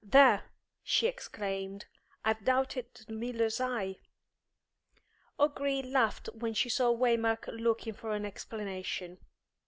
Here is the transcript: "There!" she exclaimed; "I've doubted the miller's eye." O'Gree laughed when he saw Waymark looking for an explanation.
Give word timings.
"There!" 0.03 0.45
she 0.81 1.05
exclaimed; 1.05 1.85
"I've 2.25 2.43
doubted 2.43 2.87
the 3.05 3.13
miller's 3.13 3.61
eye." 3.61 3.97
O'Gree 5.39 5.83
laughed 5.83 6.27
when 6.33 6.55
he 6.55 6.69
saw 6.69 6.91
Waymark 6.91 7.45
looking 7.59 7.93
for 7.93 8.13
an 8.15 8.25
explanation. 8.25 9.19